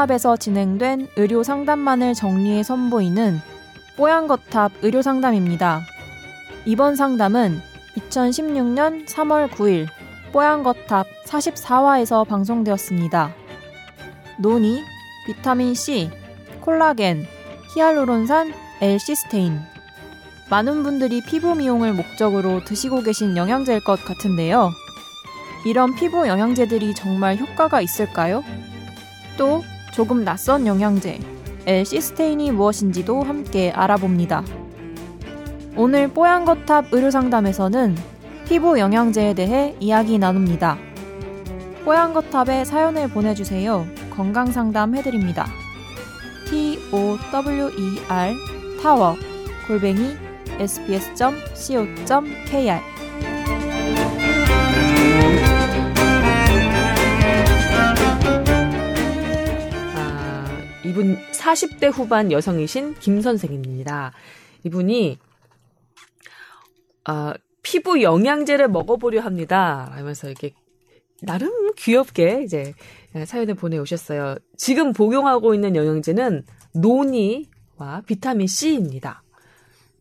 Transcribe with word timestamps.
뽀얀거탑에서 0.00 0.36
진행된 0.36 1.08
의료 1.16 1.42
상담만을 1.42 2.14
정리해 2.14 2.62
선보이는 2.62 3.40
뽀얀거탑 3.96 4.72
의료 4.82 5.02
상담입니다. 5.02 5.82
이번 6.64 6.96
상담은 6.96 7.60
2016년 7.96 9.06
3월 9.06 9.48
9일 9.48 9.88
뽀얀거탑 10.32 11.06
44화에서 11.26 12.26
방송되었습니다. 12.26 13.34
논이, 14.38 14.82
비타민 15.26 15.74
C, 15.74 16.10
콜라겐, 16.60 17.26
히알루론산, 17.74 18.54
L시스테인. 18.80 19.60
많은 20.48 20.82
분들이 20.82 21.20
피부 21.22 21.54
미용을 21.54 21.92
목적으로 21.92 22.64
드시고 22.64 23.02
계신 23.02 23.36
영양제일 23.36 23.84
것 23.84 24.02
같은데요. 24.04 24.70
이런 25.66 25.94
피부 25.94 26.26
영양제들이 26.26 26.94
정말 26.94 27.36
효과가 27.36 27.80
있을까요? 27.82 28.42
또 29.36 29.62
조금 30.00 30.24
낯선 30.24 30.66
영양제, 30.66 31.20
L시스테인이 31.66 32.52
무엇인지도 32.52 33.22
함께 33.22 33.70
알아봅니다. 33.70 34.42
오늘 35.76 36.08
뽀얀거탑 36.08 36.86
의료상담에서는 36.90 37.98
피부 38.48 38.78
영양제에 38.78 39.34
대해 39.34 39.76
이야기 39.78 40.18
나눕니다. 40.18 40.78
뽀얀거탑에 41.84 42.64
사연을 42.64 43.08
보내주세요. 43.10 43.86
건강상담 44.16 44.96
해드립니다. 44.96 45.46
t-o-w-e-r 46.48 48.34
타워 48.82 49.16
골뱅이 49.68 50.16
sbs.co.kr 50.58 52.00
이분 60.90 61.16
40대 61.30 61.92
후반 61.92 62.32
여성이신 62.32 62.94
김 62.94 63.20
선생입니다. 63.20 64.10
이분이 64.64 65.18
아, 67.04 67.32
피부 67.62 68.02
영양제를 68.02 68.66
먹어보려 68.66 69.20
합니다. 69.20 69.88
하면서 69.92 70.26
이렇게 70.26 70.52
나름 71.22 71.72
귀엽게 71.76 72.42
이제 72.42 72.74
사연을 73.24 73.54
보내오셨어요. 73.54 74.34
지금 74.56 74.92
복용하고 74.92 75.54
있는 75.54 75.76
영양제는 75.76 76.44
노니와 76.74 78.02
비타민 78.06 78.48
C입니다. 78.48 79.22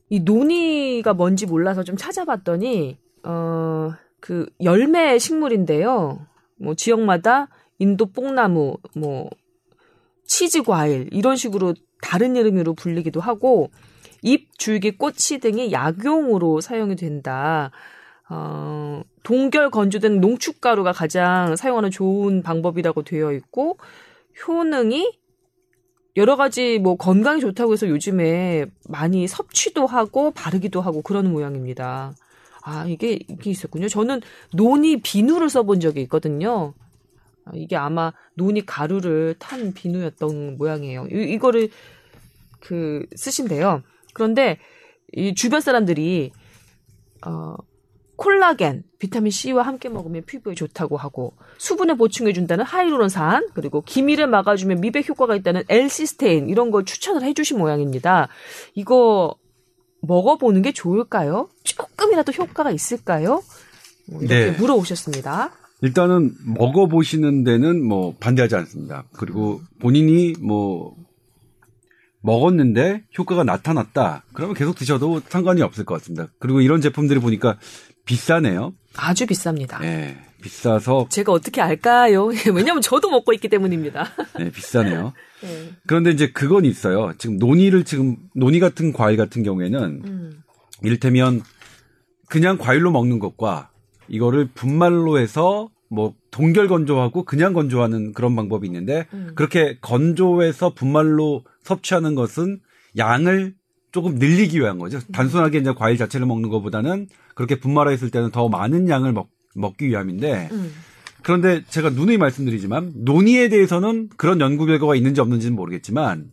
이 0.09 0.21
노니가 0.21 1.13
뭔지 1.13 1.45
몰라서 1.45 1.83
좀 1.83 1.97
찾아봤더니 1.97 2.97
어, 3.25 3.91
그 4.19 4.47
열매 4.63 5.19
식물인데요. 5.19 6.25
뭐 6.55 6.73
지역마다 6.73 7.47
인도 7.77 8.07
뽕나무, 8.07 8.77
뭐 8.95 9.29
치즈 10.29 10.61
과일 10.61 11.09
이런 11.11 11.35
식으로 11.35 11.73
다른 12.01 12.35
이름으로 12.35 12.75
불리기도 12.75 13.19
하고 13.19 13.71
잎, 14.21 14.57
줄기, 14.57 14.91
꽃이 14.91 15.39
등이 15.41 15.71
약용으로 15.71 16.61
사용이 16.61 16.95
된다. 16.95 17.71
어, 18.29 19.01
동결 19.23 19.71
건조된 19.71 20.21
농축가루가 20.21 20.91
가장 20.91 21.55
사용하는 21.55 21.89
좋은 21.89 22.43
방법이라고 22.43 23.01
되어 23.03 23.33
있고 23.33 23.79
효능이 24.47 25.17
여러 26.15 26.35
가지 26.35 26.77
뭐 26.77 26.95
건강에 26.95 27.39
좋다고 27.39 27.73
해서 27.73 27.89
요즘에 27.89 28.67
많이 28.87 29.27
섭취도 29.27 29.87
하고 29.87 30.29
바르기도 30.31 30.79
하고 30.79 31.01
그러는 31.01 31.31
모양입니다. 31.31 32.13
아, 32.61 32.85
이게, 32.87 33.13
이게 33.27 33.49
있었군요. 33.49 33.87
저는 33.87 34.21
논이 34.53 35.01
비누를 35.01 35.49
써본 35.49 35.79
적이 35.79 36.01
있거든요. 36.03 36.75
아, 37.49 37.51
이게 37.55 37.75
아마 37.75 38.13
논이 38.35 38.65
가루를 38.65 39.35
탄 39.39 39.73
비누였던 39.73 40.57
모양이에요. 40.57 41.07
이, 41.11 41.33
이거를 41.33 41.69
그 42.59 43.05
쓰신대요. 43.15 43.83
그런데 44.13 44.59
이 45.13 45.33
주변 45.33 45.61
사람들이 45.61 46.31
어 47.25 47.55
콜라겐, 48.15 48.83
비타민 48.99 49.31
C와 49.31 49.63
함께 49.63 49.87
먹으면 49.87 50.25
피부에 50.25 50.53
좋다고 50.53 50.97
하고 50.97 51.33
수분을 51.57 51.95
보충해 51.95 52.33
준다는 52.33 52.65
하이루론산 52.65 53.51
그리고 53.53 53.81
기미를 53.81 54.27
막아 54.27 54.57
주면 54.57 54.81
미백 54.81 55.07
효과가 55.07 55.37
있다는 55.37 55.63
L시스테인 55.69 56.49
이런 56.49 56.69
걸 56.69 56.83
추천을 56.83 57.23
해 57.23 57.33
주신 57.33 57.57
모양입니다. 57.57 58.27
이거 58.75 59.35
먹어 60.01 60.37
보는 60.37 60.61
게 60.61 60.73
좋을까요? 60.73 61.49
조금이라도 61.63 62.33
효과가 62.33 62.71
있을까요? 62.71 63.41
뭐 64.11 64.21
이렇게 64.21 64.51
네. 64.51 64.57
물어오셨습니다. 64.57 65.51
일단은 65.81 66.33
먹어보시는 66.45 67.43
데는 67.43 67.83
뭐 67.83 68.15
반대하지 68.19 68.55
않습니다. 68.55 69.05
그리고 69.13 69.61
본인이 69.79 70.33
뭐 70.41 70.95
먹었는데 72.21 73.05
효과가 73.17 73.43
나타났다. 73.43 74.23
그러면 74.33 74.55
계속 74.55 74.75
드셔도 74.75 75.21
상관이 75.27 75.61
없을 75.61 75.85
것 75.85 75.95
같습니다. 75.95 76.27
그리고 76.39 76.61
이런 76.61 76.81
제품들이 76.81 77.19
보니까 77.19 77.57
비싸네요. 78.05 78.73
아주 78.97 79.25
비쌉니다. 79.25 79.81
예, 79.83 80.17
비싸서 80.41 81.07
제가 81.09 81.31
어떻게 81.31 81.61
알까요? 81.61 82.25
왜냐면 82.53 82.81
저도 82.81 83.09
먹고 83.09 83.33
있기 83.33 83.47
때문입니다. 83.47 84.07
네, 84.37 84.51
비싸네요. 84.51 85.13
네. 85.41 85.71
그런데 85.87 86.11
이제 86.11 86.31
그건 86.31 86.65
있어요. 86.65 87.13
지금 87.17 87.37
논이를 87.37 87.85
지금 87.85 88.17
논이 88.35 88.59
같은 88.59 88.91
과일 88.91 89.15
같은 89.15 89.43
경우에는 89.43 90.01
음. 90.05 90.43
이를테면 90.81 91.41
그냥 92.27 92.57
과일로 92.57 92.91
먹는 92.91 93.19
것과 93.19 93.69
이거를 94.09 94.49
분말로 94.53 95.17
해서 95.17 95.69
뭐 95.89 96.13
동결 96.31 96.67
건조하고 96.67 97.23
그냥 97.23 97.53
건조하는 97.53 98.13
그런 98.13 98.35
방법이 98.35 98.67
있는데 98.67 99.07
음. 99.13 99.31
그렇게 99.35 99.77
건조해서 99.81 100.73
분말로 100.73 101.43
섭취하는 101.63 102.15
것은 102.15 102.59
양을 102.97 103.55
조금 103.91 104.15
늘리기 104.15 104.59
위한 104.59 104.77
거죠. 104.77 104.99
단순하게 105.11 105.59
이제 105.59 105.73
과일 105.73 105.97
자체를 105.97 106.27
먹는 106.27 106.49
것보다는 106.49 107.07
그렇게 107.33 107.59
분말화 107.59 107.91
했을 107.91 108.11
때는 108.11 108.29
더 108.29 108.49
많은 108.49 108.87
양을 108.87 109.13
먹, 109.13 109.29
먹기 109.55 109.87
위함인데 109.87 110.49
음. 110.51 110.71
그런데 111.23 111.63
제가 111.67 111.89
누누이 111.89 112.17
말씀드리지만 112.17 112.93
논의에 112.95 113.49
대해서는 113.49 114.09
그런 114.15 114.39
연구 114.41 114.65
결과가 114.65 114.95
있는지 114.95 115.21
없는지는 115.21 115.55
모르겠지만 115.55 116.31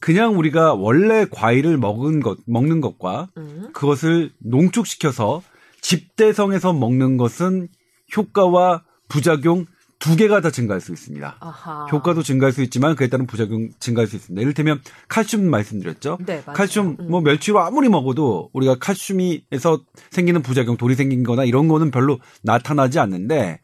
그냥 0.00 0.38
우리가 0.38 0.74
원래 0.74 1.26
과일을 1.30 1.76
먹은 1.76 2.20
것 2.20 2.38
먹는 2.46 2.80
것과 2.80 3.28
음. 3.36 3.68
그것을 3.72 4.32
농축시켜서 4.38 5.42
집대성에서 5.82 6.72
먹는 6.72 7.16
것은 7.16 7.68
효과와 8.16 8.84
부작용 9.08 9.66
두 9.98 10.16
개가 10.16 10.40
다 10.40 10.50
증가할 10.50 10.80
수 10.80 10.92
있습니다. 10.92 11.36
아하. 11.40 11.86
효과도 11.92 12.22
증가할 12.22 12.52
수 12.52 12.62
있지만 12.62 12.96
그에 12.96 13.08
따른 13.08 13.26
부작용 13.26 13.68
증가할 13.80 14.06
수 14.08 14.16
있습니다. 14.16 14.40
이를테면 14.40 14.80
칼슘 15.08 15.44
말씀드렸죠. 15.44 16.18
네. 16.24 16.42
칼슘 16.46 16.96
음. 16.98 17.10
뭐 17.10 17.20
멸치로 17.20 17.60
아무리 17.60 17.90
먹어도 17.90 18.48
우리가 18.54 18.76
칼슘이에서 18.78 19.82
생기는 20.10 20.40
부작용, 20.40 20.78
돌이 20.78 20.94
생긴 20.94 21.22
거나 21.22 21.44
이런 21.44 21.68
거는 21.68 21.90
별로 21.90 22.18
나타나지 22.42 22.98
않는데 22.98 23.60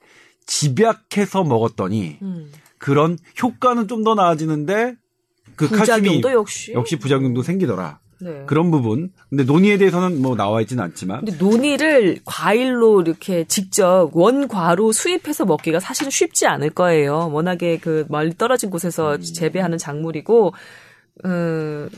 집약해서 0.47 1.43
먹었더니 1.45 2.19
음. 2.21 2.53
그런 2.79 3.17
효과는 3.43 3.89
좀 3.89 4.05
더 4.05 4.15
나아지는데 4.15 4.95
그 5.57 5.69
칼슘이 5.69 6.03
부작용도 6.03 6.33
역시 6.33 6.73
역시 6.75 6.97
부작용도 6.97 7.43
생기더라. 7.43 7.99
네. 8.19 8.45
그런 8.47 8.71
부분. 8.71 9.13
근데 9.29 9.45
논의에 9.45 9.77
대해서는 9.79 10.23
뭐 10.23 10.37
나와 10.37 10.61
있지는 10.61 10.83
않지만 10.85 11.25
근데 11.25 11.37
논이를 11.37 12.21
과일로 12.25 13.03
이렇게 13.03 13.45
직접 13.45 14.11
원과로 14.13 14.93
수입해서 14.93 15.45
먹기가 15.45 15.81
사실은 15.81 16.11
쉽지 16.11 16.47
않을 16.47 16.71
거예요. 16.71 17.31
워낙에 17.33 17.79
그 17.79 18.07
멀리 18.09 18.37
떨어진 18.37 18.71
곳에서 18.71 19.19
재배하는 19.19 19.79
작물이고, 19.79 20.55
어, 21.25 21.89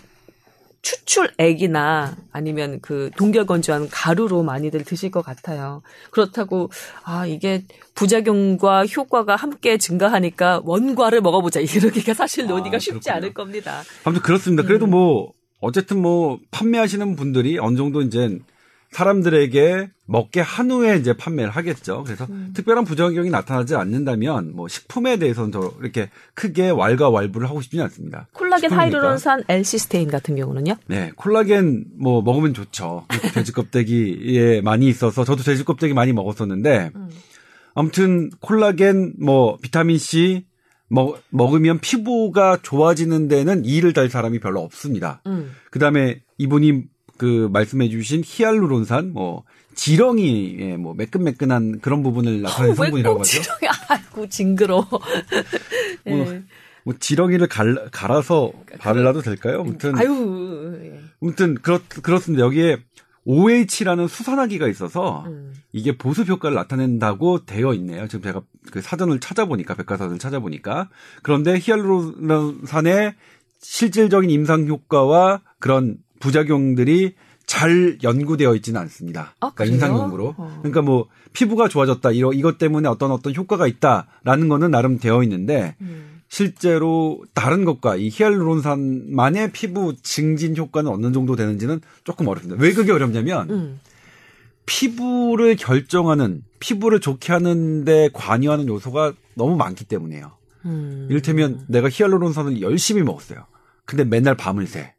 추출액이나 0.82 2.16
아니면 2.32 2.78
그 2.80 3.10
동결 3.16 3.46
건조한 3.46 3.88
가루로 3.90 4.42
많이들 4.42 4.84
드실 4.84 5.10
것 5.10 5.22
같아요. 5.22 5.82
그렇다고 6.10 6.70
아 7.04 7.26
이게 7.26 7.64
부작용과 7.94 8.86
효과가 8.86 9.34
함께 9.36 9.76
증가하니까 9.76 10.62
원과를 10.64 11.20
먹어보자 11.20 11.60
이러기가 11.60 12.14
사실 12.14 12.44
아, 12.44 12.48
논의가 12.48 12.78
쉽지 12.78 13.00
그렇군요. 13.00 13.16
않을 13.16 13.34
겁니다. 13.34 13.82
아무튼 14.04 14.22
그렇습니다. 14.22 14.62
그래도 14.62 14.86
음. 14.86 14.90
뭐 14.90 15.32
어쨌든 15.60 16.00
뭐 16.00 16.38
판매하시는 16.50 17.16
분들이 17.16 17.58
어느 17.58 17.76
정도 17.76 18.02
이제 18.02 18.38
사람들에게 18.90 19.90
먹게 20.06 20.40
한 20.40 20.70
후에 20.70 20.96
이제 20.96 21.14
판매를 21.14 21.50
하겠죠. 21.50 22.04
그래서 22.04 22.26
음. 22.30 22.52
특별한 22.54 22.84
부작용이 22.84 23.28
나타나지 23.28 23.74
않는다면 23.74 24.56
뭐 24.56 24.66
식품에 24.66 25.18
대해서는 25.18 25.52
저 25.52 25.74
이렇게 25.80 26.08
크게 26.32 26.70
왈가왈부를 26.70 27.48
하고 27.48 27.60
싶지는 27.60 27.84
않습니다. 27.84 28.28
콜라겐 28.32 28.70
식품이니까. 28.70 28.82
하이루론산 28.82 29.44
L시스테인 29.48 30.10
같은 30.10 30.36
경우는요? 30.36 30.76
네, 30.86 31.12
콜라겐 31.16 31.84
뭐 32.00 32.22
먹으면 32.22 32.54
좋죠. 32.54 33.04
돼지 33.34 33.52
껍데기에 33.52 34.62
많이 34.64 34.88
있어서 34.88 35.24
저도 35.24 35.42
돼지 35.42 35.64
껍데기 35.64 35.92
많이 35.92 36.14
먹었었는데 36.14 36.92
음. 36.96 37.10
아무튼 37.74 38.30
콜라겐 38.40 39.16
뭐 39.20 39.58
비타민 39.60 39.98
C 39.98 40.46
먹, 40.88 41.20
먹으면 41.30 41.78
피부가 41.80 42.58
좋아지는 42.62 43.28
데는 43.28 43.64
이의를 43.64 43.92
달 43.92 44.08
사람이 44.08 44.40
별로 44.40 44.60
없습니다. 44.60 45.22
음. 45.26 45.52
그 45.70 45.78
다음에 45.78 46.20
이분이 46.38 46.84
그 47.16 47.48
말씀해 47.52 47.88
주신 47.90 48.22
히알루론산 48.24 49.12
뭐 49.12 49.44
지렁이 49.74 50.56
예, 50.60 50.76
뭐 50.76 50.94
매끈매끈한 50.94 51.80
그런 51.80 52.02
부분을 52.02 52.42
나타내는 52.42 52.74
성분이라고 52.74 53.18
왜꼭 53.18 53.20
하죠. 53.20 53.42
지렁이 53.42 53.60
아이고 53.88 54.28
징그러. 54.28 54.88
예. 56.06 56.10
뭐, 56.10 56.42
뭐 56.84 56.94
지렁이를 56.98 57.48
갈, 57.48 57.88
갈아서 57.92 58.52
바르라도 58.78 59.20
될까요? 59.20 59.60
아무튼 59.60 59.96
아유. 59.98 60.78
예. 60.82 61.00
아무튼 61.22 61.54
그렇 61.54 61.80
그렇습니다. 62.02 62.44
여기에 62.44 62.78
OH라는 63.28 64.08
수산화기가 64.08 64.68
있어서 64.68 65.24
음. 65.26 65.52
이게 65.70 65.98
보습 65.98 66.30
효과를 66.30 66.54
나타낸다고 66.54 67.44
되어 67.44 67.74
있네요. 67.74 68.08
지금 68.08 68.22
제가 68.22 68.40
그 68.72 68.80
사전을 68.80 69.20
찾아보니까 69.20 69.74
백과사전을 69.74 70.18
찾아보니까 70.18 70.88
그런데 71.22 71.58
히알루론산의 71.60 73.14
실질적인 73.60 74.30
임상 74.30 74.66
효과와 74.66 75.42
그런 75.58 75.98
부작용들이 76.20 77.16
잘 77.44 77.98
연구되어 78.02 78.54
있지는 78.56 78.80
않습니다. 78.80 79.34
아, 79.40 79.52
그러니까? 79.54 79.86
임상용으로. 79.86 80.34
어. 80.38 80.58
그러니까 80.60 80.80
뭐 80.80 81.08
피부가 81.34 81.68
좋아졌다 81.68 82.10
이러 82.12 82.32
이것 82.32 82.56
때문에 82.56 82.88
어떤 82.88 83.10
어떤 83.10 83.34
효과가 83.34 83.66
있다라는 83.66 84.48
거는 84.48 84.70
나름 84.70 84.98
되어 84.98 85.22
있는데 85.22 85.76
음. 85.82 86.17
실제로 86.28 87.22
다른 87.34 87.64
것과 87.64 87.96
이 87.96 88.10
히알루론산만의 88.12 89.52
피부 89.52 89.94
증진 90.02 90.56
효과는 90.56 90.90
어느 90.90 91.12
정도 91.12 91.36
되는지는 91.36 91.80
조금 92.04 92.28
어렵습니다. 92.28 92.62
왜 92.62 92.72
그게 92.72 92.92
어렵냐면 92.92 93.50
음. 93.50 93.80
피부를 94.66 95.56
결정하는 95.56 96.42
피부를 96.60 97.00
좋게 97.00 97.32
하는데 97.32 98.10
관여하는 98.12 98.68
요소가 98.68 99.14
너무 99.34 99.56
많기 99.56 99.84
때문이에요. 99.86 100.32
음. 100.66 101.06
이를테면 101.08 101.64
내가 101.68 101.88
히알루론산을 101.88 102.60
열심히 102.60 103.02
먹었어요. 103.02 103.46
근데 103.86 104.04
맨날 104.04 104.36
밤을 104.36 104.66
새. 104.66 104.94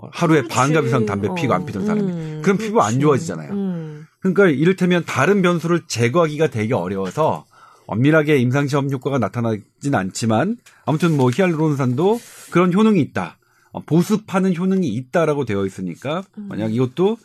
어, 0.00 0.08
하루에 0.12 0.42
그렇지. 0.42 0.54
반갑 0.54 0.84
이상 0.84 1.04
담배 1.04 1.28
피고 1.34 1.54
안 1.54 1.66
피던 1.66 1.84
사람이. 1.84 2.12
음, 2.12 2.40
그럼 2.44 2.58
피부 2.58 2.80
안. 2.80 3.00
좋아지잖아요. 3.00 3.52
음. 3.52 4.06
그러니까 4.20 4.46
이를테면 4.46 5.04
다른 5.04 5.42
변수를 5.42 5.82
제거하기가 5.88 6.48
되게 6.50 6.74
어려워서 6.74 7.46
엄밀하게 7.88 8.36
임상시험 8.36 8.90
효과가 8.90 9.18
나타나진 9.18 9.94
않지만 9.94 10.56
아무튼 10.84 11.16
뭐 11.16 11.30
히알루론산도 11.34 12.20
그런 12.50 12.72
효능이 12.72 13.00
있다. 13.00 13.38
어, 13.72 13.80
보습하는 13.80 14.56
효능이 14.56 14.86
있다라고 14.86 15.44
되어 15.44 15.66
있으니까 15.66 16.22
만약 16.36 16.72
이것도 16.72 17.16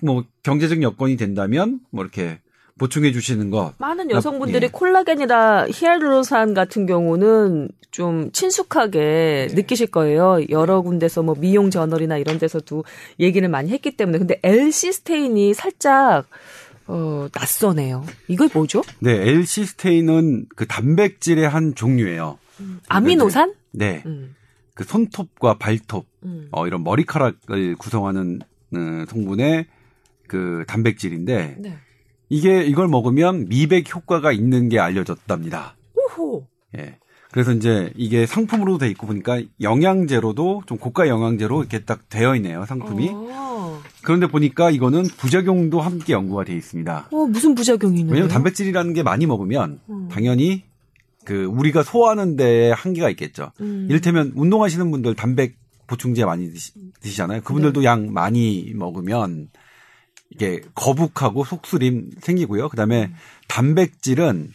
뭐 0.00 0.24
경제적 0.42 0.82
여건이 0.82 1.16
된다면 1.16 1.80
뭐 1.90 2.04
이렇게 2.04 2.40
보충해 2.78 3.12
주시는 3.12 3.50
것. 3.50 3.74
많은 3.78 4.10
여성분들이 4.10 4.66
예. 4.66 4.70
콜라겐이나 4.70 5.66
히알루론산 5.68 6.54
같은 6.54 6.86
경우는 6.86 7.68
좀 7.90 8.30
친숙하게 8.32 9.48
네. 9.48 9.54
느끼실 9.54 9.88
거예요. 9.88 10.38
여러 10.50 10.82
군데서 10.82 11.22
뭐 11.22 11.34
미용 11.36 11.70
저널이나 11.70 12.18
이런 12.18 12.38
데서도 12.38 12.84
얘기를 13.18 13.48
많이 13.48 13.70
했기 13.70 13.96
때문에. 13.96 14.18
근데 14.18 14.38
L시스테인이 14.42 15.54
살짝 15.54 16.26
어 16.88 17.28
낯서네요. 17.32 18.04
이게 18.28 18.48
뭐죠? 18.52 18.82
네, 19.00 19.12
L시스테인은 19.12 20.46
그 20.56 20.66
단백질의 20.66 21.48
한 21.48 21.74
종류예요. 21.74 22.38
아미노산? 22.88 23.54
네. 23.72 24.02
음. 24.06 24.34
그 24.74 24.84
손톱과 24.84 25.58
발톱, 25.58 26.06
음. 26.24 26.48
어, 26.50 26.66
이런 26.66 26.84
머리카락을 26.84 27.76
구성하는 27.76 28.40
어, 28.74 29.04
성분의 29.08 29.66
그 30.26 30.64
단백질인데 30.66 31.56
네. 31.58 31.78
이게 32.28 32.64
이걸 32.64 32.88
먹으면 32.88 33.48
미백 33.48 33.94
효과가 33.94 34.32
있는 34.32 34.68
게 34.68 34.78
알려졌답니다. 34.78 35.76
오호. 35.94 36.46
예. 36.78 36.98
그래서 37.30 37.52
이제 37.52 37.92
이게 37.96 38.24
상품으로 38.24 38.78
돼 38.78 38.88
있고 38.90 39.06
보니까 39.06 39.42
영양제로도 39.60 40.62
좀 40.66 40.78
고가 40.78 41.08
영양제로 41.08 41.60
이렇게 41.60 41.80
딱 41.80 42.08
되어 42.08 42.36
있네요, 42.36 42.64
상품이. 42.64 43.10
어. 43.12 43.57
그런데 44.02 44.26
보니까 44.26 44.70
이거는 44.70 45.04
부작용도 45.04 45.80
함께 45.80 46.12
연구가 46.12 46.44
돼 46.44 46.54
있습니다. 46.56 47.08
어, 47.10 47.26
무슨 47.26 47.54
부작용이 47.54 48.00
있나요? 48.00 48.12
왜냐면 48.12 48.30
단백질이라는 48.30 48.92
게 48.92 49.02
많이 49.02 49.26
먹으면 49.26 49.80
음. 49.90 50.08
당연히 50.10 50.64
그 51.24 51.44
우리가 51.44 51.82
소화하는 51.82 52.36
데에 52.36 52.70
한계가 52.70 53.10
있겠죠. 53.10 53.52
음. 53.60 53.86
이를테면 53.90 54.32
운동하시는 54.34 54.90
분들 54.90 55.14
단백 55.14 55.56
보충제 55.86 56.24
많이 56.24 56.50
드시, 56.52 56.72
드시잖아요. 57.00 57.38
네. 57.38 57.44
그분들도 57.44 57.82
양 57.84 58.12
많이 58.12 58.72
먹으면 58.74 59.48
이게 60.30 60.60
거북하고 60.74 61.44
속쓰림 61.44 62.10
생기고요. 62.20 62.68
그다음에 62.68 63.06
음. 63.06 63.14
단백질은 63.48 64.50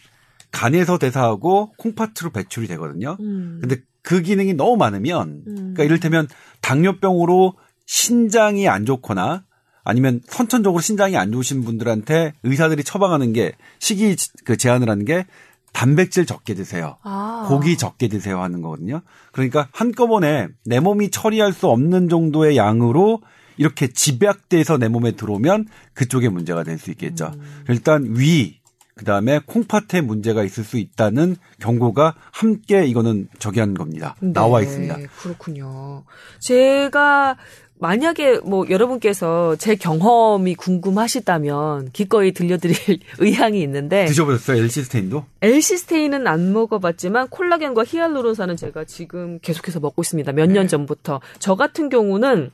간에서 0.52 0.98
대사하고 0.98 1.72
콩팥으로 1.76 2.30
배출이 2.32 2.68
되거든요. 2.68 3.16
음. 3.20 3.58
근데 3.60 3.76
그 4.02 4.22
기능이 4.22 4.54
너무 4.54 4.76
많으면 4.76 5.42
음. 5.46 5.54
그러니까 5.54 5.84
이를테면 5.84 6.28
당뇨병으로 6.60 7.54
신장이 7.86 8.68
안 8.68 8.86
좋거나 8.86 9.44
아니면 9.84 10.20
선천적으로 10.26 10.80
신장이 10.80 11.16
안 11.16 11.30
좋으신 11.32 11.64
분들한테 11.64 12.32
의사들이 12.42 12.84
처방하는 12.84 13.32
게 13.32 13.52
식이 13.80 14.16
그 14.44 14.56
제한을 14.56 14.88
하는 14.88 15.04
게 15.04 15.26
단백질 15.72 16.24
적게 16.24 16.54
드세요. 16.54 16.96
아. 17.02 17.46
고기 17.48 17.76
적게 17.76 18.08
드세요 18.08 18.40
하는 18.40 18.62
거거든요. 18.62 19.02
그러니까 19.32 19.68
한꺼번에 19.72 20.48
내 20.64 20.80
몸이 20.80 21.10
처리할 21.10 21.52
수 21.52 21.68
없는 21.68 22.08
정도의 22.08 22.56
양으로 22.56 23.20
이렇게 23.56 23.88
집약돼서 23.88 24.78
내 24.78 24.88
몸에 24.88 25.12
들어오면 25.12 25.66
그쪽에 25.92 26.28
문제가 26.28 26.62
될 26.62 26.78
수 26.78 26.90
있겠죠. 26.90 27.32
음. 27.34 27.64
일단 27.68 28.14
위, 28.16 28.60
그 28.96 29.04
다음에 29.04 29.40
콩팥에 29.44 30.00
문제가 30.02 30.44
있을 30.44 30.62
수 30.62 30.78
있다는 30.78 31.36
경고가 31.60 32.14
함께 32.32 32.86
이거는 32.86 33.28
저기 33.40 33.58
한 33.60 33.74
겁니다. 33.74 34.14
나와 34.20 34.60
네, 34.60 34.66
있습니다. 34.66 34.96
그렇군요. 35.20 36.04
제가 36.40 37.36
만약에 37.78 38.38
뭐 38.44 38.64
여러분께서 38.70 39.56
제 39.56 39.74
경험이 39.74 40.54
궁금하시다면 40.54 41.90
기꺼이 41.92 42.32
들려드릴 42.32 42.76
의향이 43.18 43.60
있는데 43.62 44.06
드셔보셨어요? 44.06 44.62
엘시스테인도? 44.62 45.24
엘시스테인은 45.42 46.26
안 46.26 46.52
먹어봤지만 46.52 47.28
콜라겐과 47.28 47.84
히알루론산은 47.84 48.56
제가 48.56 48.84
지금 48.84 49.38
계속해서 49.40 49.80
먹고 49.80 50.02
있습니다. 50.02 50.32
몇년 50.32 50.64
네. 50.64 50.68
전부터. 50.68 51.20
저 51.38 51.56
같은 51.56 51.88
경우는 51.88 52.50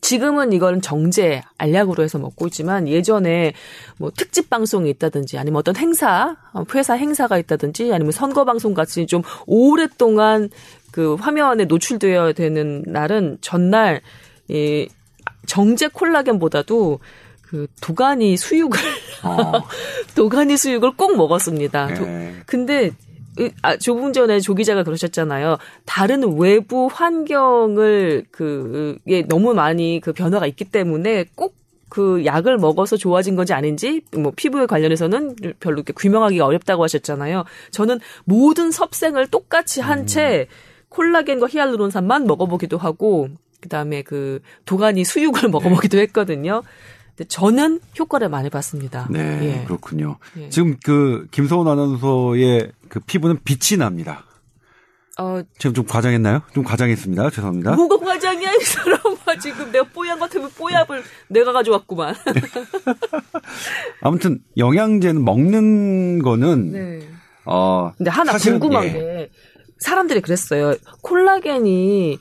지금은 0.00 0.52
이거는 0.52 0.80
정제 0.80 1.42
알약으로 1.58 2.02
해서 2.02 2.18
먹고 2.18 2.46
있지만 2.46 2.88
예전에 2.88 3.52
뭐 3.98 4.10
특집 4.16 4.48
방송이 4.48 4.88
있다든지 4.90 5.38
아니면 5.38 5.58
어떤 5.58 5.76
행사 5.76 6.36
어, 6.52 6.64
회사 6.74 6.94
행사가 6.94 7.38
있다든지 7.38 7.92
아니면 7.92 8.12
선거 8.12 8.44
방송 8.44 8.74
같이 8.74 9.06
좀 9.06 9.22
오랫동안 9.46 10.50
그 10.92 11.14
화면에 11.14 11.64
노출되어야 11.64 12.32
되는 12.32 12.82
날은 12.86 13.38
전날 13.40 14.00
이 14.48 14.88
정제 15.46 15.88
콜라겐보다도 15.88 17.00
그 17.42 17.66
도가니 17.80 18.36
수육을 18.36 18.78
어, 19.24 19.52
도가니 20.14 20.56
수육을 20.56 20.92
꼭 20.96 21.16
먹었습니다. 21.16 21.94
도- 21.94 22.04
네. 22.04 22.34
근데 22.46 22.90
이- 23.38 23.50
아, 23.62 23.76
조금 23.76 24.12
전에 24.12 24.40
조 24.40 24.54
기자가 24.54 24.82
그러셨잖아요. 24.82 25.58
다른 25.86 26.36
외부 26.38 26.88
환경을 26.92 28.24
그에 28.30 29.22
너무 29.28 29.54
많이 29.54 30.00
그 30.02 30.12
변화가 30.12 30.46
있기 30.46 30.64
때문에 30.66 31.26
꼭 31.34 31.56
그 31.90 32.22
약을 32.26 32.58
먹어서 32.58 32.98
좋아진 32.98 33.34
건지 33.34 33.54
아닌지 33.54 34.02
뭐 34.14 34.30
피부에 34.36 34.66
관련해서는 34.66 35.36
별로 35.58 35.76
이렇게 35.76 35.94
규명하기가 35.94 36.44
어렵다고 36.44 36.82
하셨잖아요. 36.82 37.44
저는 37.70 37.98
모든 38.26 38.70
섭생을 38.70 39.28
똑같이 39.28 39.80
한채 39.80 40.48
콜라겐과 40.98 41.46
히알루론산만 41.48 42.26
먹어보기도 42.26 42.76
하고 42.76 43.28
그다음에 43.60 44.02
그 44.02 44.40
도가니 44.64 45.04
수육을 45.04 45.48
먹어보기도 45.50 45.96
했거든요. 45.98 46.62
근데 47.10 47.28
저는 47.28 47.80
효과를 47.96 48.28
많이 48.28 48.50
봤습니다. 48.50 49.06
네, 49.08 49.60
예. 49.60 49.64
그렇군요. 49.64 50.18
예. 50.36 50.48
지금 50.48 50.76
그 50.84 51.28
김서훈 51.30 51.68
아나운서의 51.68 52.72
그 52.88 52.98
피부는 52.98 53.38
빛이 53.44 53.78
납니다. 53.78 54.24
어, 55.20 55.40
지금 55.58 55.74
좀 55.74 55.86
과장했나요? 55.86 56.42
좀 56.52 56.64
과장했습니다. 56.64 57.30
죄송합니다. 57.30 57.76
뭐가 57.76 57.98
과장이야 57.98 58.52
이 58.54 58.64
사람아 58.64 59.38
지금 59.40 59.70
내가 59.70 59.84
뽀얀 59.92 60.18
것 60.18 60.28
때문에 60.30 60.52
뽀약을 60.52 61.02
내가 61.28 61.52
가져왔구만. 61.52 62.14
아무튼 64.02 64.40
영양제는 64.56 65.24
먹는 65.24 66.22
거는 66.22 66.72
네. 66.72 67.08
어 67.44 67.92
근데 67.96 68.10
하나 68.10 68.32
사실은, 68.32 68.58
궁금한 68.60 68.84
예. 68.84 68.92
게 68.92 69.30
사람들이 69.78 70.20
그랬어요. 70.20 70.74
콜라겐이 71.02 72.18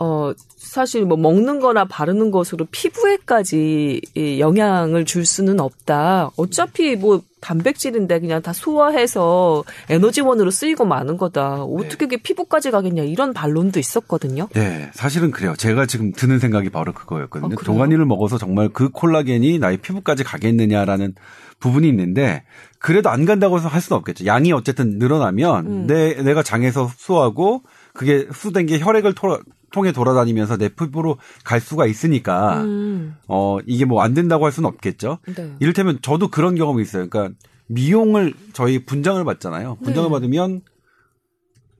어 0.00 0.32
사실 0.56 1.04
뭐 1.04 1.16
먹는 1.16 1.60
거나 1.60 1.84
바르는 1.84 2.30
것으로 2.30 2.66
피부에까지 2.70 4.00
이 4.14 4.40
영향을 4.40 5.04
줄 5.04 5.24
수는 5.26 5.58
없다. 5.60 6.30
어차피 6.36 6.94
뭐 6.96 7.20
단백질인데 7.40 8.20
그냥 8.20 8.42
다 8.42 8.52
소화해서 8.52 9.64
에너지원으로 9.88 10.50
쓰이고 10.50 10.84
마는 10.84 11.16
거다. 11.16 11.62
어떻게 11.64 12.06
그게 12.06 12.16
피부까지 12.16 12.70
가겠냐 12.70 13.02
이런 13.04 13.32
반론도 13.32 13.78
있었거든요. 13.80 14.48
네, 14.54 14.90
사실은 14.92 15.30
그래요. 15.30 15.54
제가 15.56 15.86
지금 15.86 16.12
드는 16.12 16.38
생각이 16.38 16.70
바로 16.70 16.92
그거였거든요. 16.92 17.56
아? 17.58 17.64
동안이를 17.64 18.04
먹어서 18.06 18.38
정말 18.38 18.68
그 18.68 18.88
콜라겐이 18.90 19.58
나의 19.58 19.78
피부까지 19.78 20.24
가겠느냐라는 20.24 21.14
부분이 21.60 21.88
있는데 21.88 22.44
그래도 22.78 23.10
안 23.10 23.24
간다고 23.24 23.56
해서 23.58 23.66
할 23.68 23.80
수는 23.80 23.98
없겠죠. 23.98 24.26
양이 24.26 24.52
어쨌든 24.52 24.98
늘어나면 24.98 25.66
음. 25.66 25.86
내 25.88 26.14
내가 26.22 26.42
장에서 26.42 26.84
흡수하고 26.84 27.62
그게 27.94 28.26
흡수된 28.28 28.66
게 28.66 28.78
혈액을 28.78 29.14
토- 29.14 29.40
통해 29.72 29.92
돌아다니면서 29.92 30.56
내 30.56 30.68
피부로 30.68 31.18
갈 31.44 31.60
수가 31.60 31.86
있으니까 31.86 32.62
음, 32.62 33.16
어 33.26 33.58
이게 33.66 33.84
뭐 33.84 34.02
안 34.02 34.14
된다고 34.14 34.44
할 34.44 34.52
수는 34.52 34.68
없겠죠. 34.68 35.18
네. 35.36 35.54
이를테면 35.60 35.98
저도 36.02 36.28
그런 36.28 36.54
경험이 36.54 36.82
있어요. 36.82 37.08
그러니까 37.08 37.34
미용을 37.66 38.34
저희 38.54 38.84
분장을 38.84 39.22
받잖아요. 39.24 39.76
분장을 39.82 40.08
네. 40.08 40.12
받으면 40.12 40.62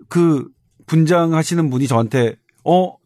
그 0.08 0.48
분장하시는 0.86 1.70
분이 1.70 1.86
저한테 1.86 2.36
어, 2.64 2.96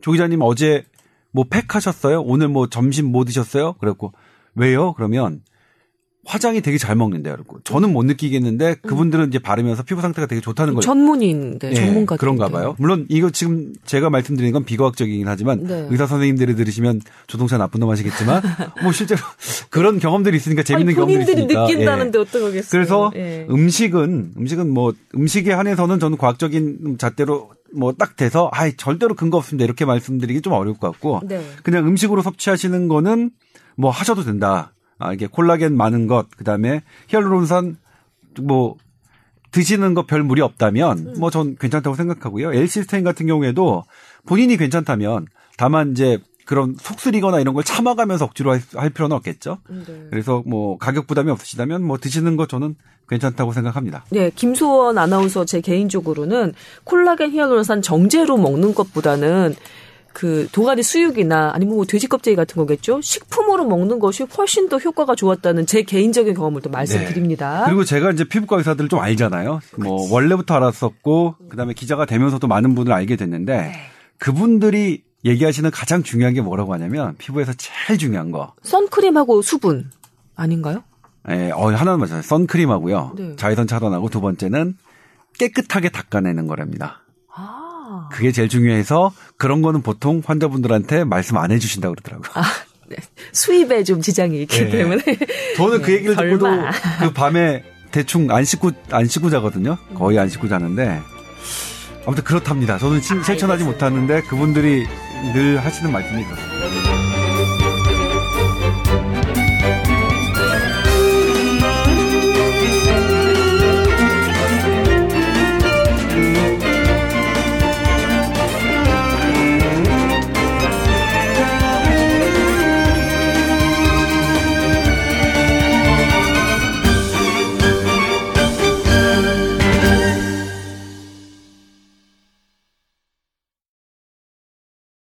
조 0.00 0.12
기자님 0.12 0.40
어제 0.42 0.84
뭐 1.32 1.44
팩 1.48 1.74
하셨어요? 1.74 2.20
오늘 2.22 2.48
뭐 2.48 2.68
점심 2.68 3.06
뭐 3.10 3.24
드셨어요? 3.24 3.74
그랬고 3.74 4.12
왜요? 4.54 4.92
그러면 4.94 5.40
화장이 6.24 6.60
되게 6.60 6.78
잘 6.78 6.94
먹는데요. 6.94 7.34
그러고 7.34 7.60
저는 7.64 7.92
못 7.92 8.04
느끼겠는데 8.04 8.76
그분들은 8.82 9.28
이제 9.28 9.40
바르면서 9.40 9.82
피부 9.82 10.00
상태가 10.00 10.26
되게 10.26 10.40
좋다는 10.40 10.74
걸 10.74 10.82
전문인, 10.82 11.58
네, 11.58 11.70
예, 11.70 11.74
전문가 11.74 12.16
그런가 12.16 12.48
봐요. 12.48 12.76
물론 12.78 13.06
이거 13.08 13.30
지금 13.30 13.72
제가 13.84 14.08
말씀드리는 14.08 14.52
건 14.52 14.64
비과학적이긴 14.64 15.26
하지만 15.26 15.64
네. 15.64 15.88
의사 15.90 16.06
선생님들이 16.06 16.54
들으시면 16.54 17.00
조동찬 17.26 17.58
나쁜 17.58 17.80
놈 17.80 17.90
하시겠지만 17.90 18.40
뭐 18.82 18.92
실제로 18.92 19.20
그런 19.70 19.98
경험들이 19.98 20.36
있으니까 20.36 20.62
재밌는 20.62 20.90
아니, 20.90 20.94
경험들이 20.94 21.22
있으니까 21.22 21.66
느낀다는데 21.66 22.18
예. 22.18 22.22
어떡하겠어요. 22.22 22.70
그래서 22.70 23.10
예. 23.16 23.46
음식은 23.50 24.34
음식은 24.38 24.70
뭐 24.70 24.92
음식에 25.16 25.52
한해서는 25.52 25.98
저는 25.98 26.18
과학적인 26.18 26.98
잣대로 26.98 27.50
뭐딱 27.74 28.14
돼서 28.14 28.48
아 28.52 28.70
절대로 28.70 29.14
근거 29.14 29.38
없습니다 29.38 29.64
이렇게 29.64 29.84
말씀드리기 29.84 30.40
좀 30.42 30.52
어려울 30.52 30.76
것 30.78 30.92
같고 30.92 31.20
네. 31.24 31.42
그냥 31.64 31.86
음식으로 31.86 32.22
섭취하시는 32.22 32.86
거는 32.86 33.30
뭐 33.76 33.90
하셔도 33.90 34.22
된다. 34.22 34.72
아, 35.02 35.12
이게 35.12 35.26
콜라겐 35.26 35.76
많은 35.76 36.06
것, 36.06 36.26
그 36.36 36.44
다음에 36.44 36.82
히알루론산 37.08 37.76
뭐 38.42 38.76
드시는 39.52 39.92
거 39.94 40.02
별 40.06 40.22
무리 40.22 40.40
없다면 40.40 41.14
뭐 41.18 41.30
전 41.30 41.56
괜찮다고 41.56 41.94
생각하고요. 41.96 42.52
L시스템 42.52 43.04
같은 43.04 43.26
경우에도 43.26 43.84
본인이 44.26 44.56
괜찮다면 44.56 45.26
다만 45.58 45.92
이제 45.92 46.18
그런 46.46 46.74
속쓰리거나 46.80 47.38
이런 47.40 47.54
걸 47.54 47.62
참아가면서 47.62 48.24
억지로 48.24 48.52
할, 48.52 48.60
할 48.74 48.90
필요는 48.90 49.14
없겠죠. 49.16 49.58
네. 49.68 50.06
그래서 50.10 50.42
뭐 50.46 50.76
가격 50.78 51.06
부담이 51.06 51.30
없으시다면 51.30 51.82
뭐 51.84 51.98
드시는 51.98 52.36
거 52.36 52.46
저는 52.46 52.74
괜찮다고 53.08 53.52
생각합니다. 53.52 54.04
네, 54.10 54.30
김소원 54.34 54.96
아나운서 54.98 55.44
제 55.44 55.60
개인적으로는 55.60 56.54
콜라겐 56.84 57.32
히알루론산 57.32 57.82
정제로 57.82 58.38
먹는 58.38 58.74
것보다는 58.74 59.54
그 60.12 60.46
도가니 60.52 60.82
수육이나 60.82 61.52
아니면 61.54 61.76
뭐 61.76 61.84
돼지 61.84 62.06
껍데기 62.06 62.36
같은 62.36 62.56
거겠죠. 62.56 63.00
식품으로 63.00 63.64
먹는 63.64 63.98
것이 63.98 64.24
훨씬 64.24 64.68
더 64.68 64.78
효과가 64.78 65.14
좋았다는 65.14 65.66
제 65.66 65.82
개인적인 65.82 66.34
경험을 66.34 66.60
또 66.62 66.70
말씀드립니다. 66.70 67.60
네. 67.60 67.64
그리고 67.66 67.84
제가 67.84 68.10
이제 68.10 68.24
피부과 68.24 68.58
의사들을 68.58 68.88
좀 68.88 68.98
알잖아요. 69.00 69.60
뭐 69.78 70.12
원래부터 70.12 70.54
알았었고 70.54 71.36
그다음에 71.48 71.74
기자가 71.74 72.04
되면서도 72.06 72.46
많은 72.46 72.74
분을 72.74 72.92
알게 72.92 73.16
됐는데 73.16 73.56
네. 73.56 73.72
그분들이 74.18 75.02
얘기하시는 75.24 75.70
가장 75.70 76.02
중요한 76.02 76.34
게 76.34 76.40
뭐라고 76.40 76.74
하냐면 76.74 77.14
피부에서 77.16 77.52
제일 77.56 77.98
중요한 77.98 78.30
거. 78.32 78.54
선크림하고 78.62 79.42
수분 79.42 79.90
아닌가요? 80.34 80.82
예, 81.30 81.50
어, 81.52 81.68
하나는 81.68 82.00
맞아요. 82.00 82.22
선크림하고요. 82.22 83.12
네. 83.16 83.36
자외선 83.36 83.66
차단하고 83.66 84.08
두 84.08 84.20
번째는 84.20 84.76
깨끗하게 85.38 85.88
닦아내는 85.90 86.46
거랍니다. 86.46 87.01
아, 88.12 88.16
그게 88.16 88.30
제일 88.32 88.48
중요해서 88.48 89.12
그런 89.38 89.62
거는 89.62 89.82
보통 89.82 90.22
환자분들한테 90.24 91.04
말씀 91.04 91.36
안 91.38 91.50
해주신다고 91.50 91.94
그러더라고요. 91.94 92.44
네. 92.88 92.96
수입에 93.32 93.84
좀 93.84 94.00
지장이 94.02 94.42
있기 94.42 94.64
네. 94.64 94.70
때문에 94.70 95.02
저는 95.56 95.80
그 95.82 95.92
얘기를 95.92 96.14
듣고도 96.14 96.44
설마. 96.46 96.70
그 97.00 97.12
밤에 97.12 97.64
대충 97.90 98.30
안 98.30 98.44
씻고 98.44 98.72
안 98.90 99.06
씻고 99.06 99.30
자거든요. 99.30 99.78
거의 99.94 100.18
안 100.18 100.28
씻고 100.28 100.48
자는데 100.48 101.00
아무튼 102.06 102.24
그렇답니다. 102.24 102.78
저는 102.78 103.00
실- 103.00 103.22
실천하지 103.24 103.64
못하는데 103.64 104.22
그분들이 104.22 104.84
늘 105.34 105.64
하시는 105.64 105.90
말씀이 105.90 106.24
그렇습니다. 106.24 106.81